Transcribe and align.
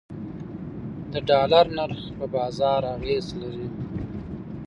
د 1.11 1.13
ډالر 1.29 1.65
نرخ 1.77 2.01
په 2.17 2.25
بازار 2.35 2.81
اغیز 2.95 3.25
لري 3.41 3.67